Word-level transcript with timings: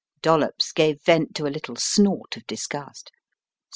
Dollops 0.23 0.71
gave 0.71 0.99
vent 1.03 1.35
to 1.35 1.45
a 1.45 1.53
little 1.53 1.75
snort 1.75 2.35
of 2.35 2.47
disgust. 2.47 3.11